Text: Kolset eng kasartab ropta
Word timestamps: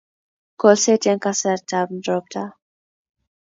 Kolset 0.59 1.03
eng 1.09 1.21
kasartab 1.23 1.89
ropta 2.05 2.43